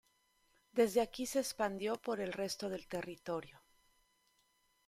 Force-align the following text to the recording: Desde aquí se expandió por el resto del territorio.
Desde 0.73 0.99
aquí 0.99 1.27
se 1.27 1.37
expandió 1.41 1.95
por 2.01 2.21
el 2.21 2.33
resto 2.33 2.69
del 2.69 2.87
territorio. 2.87 3.61